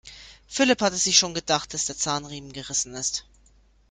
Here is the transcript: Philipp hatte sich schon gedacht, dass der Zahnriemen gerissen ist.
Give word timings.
Philipp 0.47 0.81
hatte 0.81 0.95
sich 0.97 1.15
schon 1.19 1.35
gedacht, 1.35 1.75
dass 1.75 1.85
der 1.85 1.95
Zahnriemen 1.95 2.53
gerissen 2.53 2.95
ist. 2.95 3.23